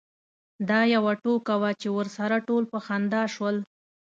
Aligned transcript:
دا 0.69 0.79
یوه 0.95 1.13
ټوکه 1.23 1.55
وه 1.61 1.71
چې 1.81 1.87
ورسره 1.97 2.35
ټول 2.47 2.63
په 2.71 2.77
خندا 2.85 3.23
شول. 3.33 3.55